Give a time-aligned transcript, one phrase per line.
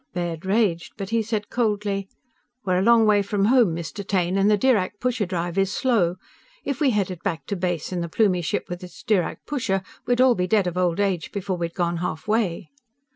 [0.15, 0.93] _"Baird raged.
[0.97, 2.09] But he said coldly:
[2.65, 4.03] "We're a long way from home, Mr.
[4.03, 6.15] Taine, and the Dirac pusher drive is slow.
[6.63, 10.19] If we headed back to base in the Plumie ship with its Dirac pusher, we'd
[10.19, 12.71] all be dead of old age before we'd gone halfway."